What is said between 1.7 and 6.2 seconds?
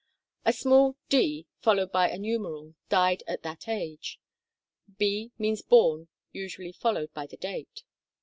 by a numeral means died at that age; b. means born,